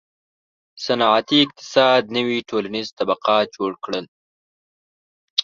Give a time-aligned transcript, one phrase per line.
[0.85, 4.05] •صنعتي اقتصاد نوي ټولنیز طبقات جوړ کړل.